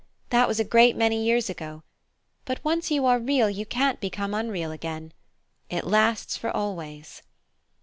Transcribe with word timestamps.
"That 0.31 0.47
was 0.47 0.59
a 0.59 0.63
great 0.63 0.95
many 0.95 1.23
years 1.23 1.47
ago; 1.47 1.83
but 2.45 2.59
once 2.65 2.89
you 2.89 3.05
are 3.05 3.19
Real 3.19 3.51
you 3.51 3.67
can't 3.67 3.99
become 3.99 4.33
unreal 4.33 4.71
again. 4.71 5.13
It 5.69 5.85
lasts 5.85 6.35
for 6.35 6.49
always." 6.49 7.21